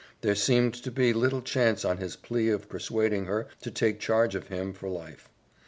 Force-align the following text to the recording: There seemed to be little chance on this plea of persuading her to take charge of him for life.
There 0.21 0.33
seemed 0.33 0.73
to 0.73 0.89
be 0.89 1.13
little 1.13 1.43
chance 1.43 1.85
on 1.85 1.97
this 1.97 2.15
plea 2.15 2.49
of 2.49 2.67
persuading 2.67 3.25
her 3.25 3.47
to 3.61 3.69
take 3.69 3.99
charge 3.99 4.33
of 4.33 4.47
him 4.47 4.73
for 4.73 4.89
life. 4.89 5.29